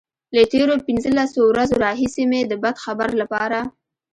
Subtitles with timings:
[0.35, 3.59] له تېرو پنځلسو ورځو راهيسې مې د بد خبر لپاره.